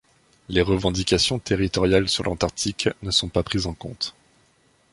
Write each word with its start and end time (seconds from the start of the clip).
Les 0.49 0.63
revendications 0.63 1.37
territoriales 1.37 2.09
sur 2.09 2.23
l'Antarctique 2.23 2.89
ne 3.03 3.11
sont 3.11 3.29
pas 3.29 3.43
prises 3.43 3.67
en 3.67 3.75
compte. 3.75 4.15